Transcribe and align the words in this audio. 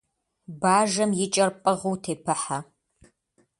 Бажэм 0.61 1.11
и 1.23 1.25
кӀэр 1.33 1.51
пӀыгъыу 1.61 1.95
тепыхьэ. 2.03 2.59